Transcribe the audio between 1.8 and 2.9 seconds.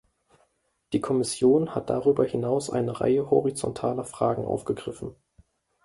darüber hinaus